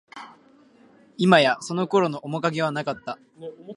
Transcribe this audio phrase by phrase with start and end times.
[1.17, 3.19] いまや、その頃の面影はなかった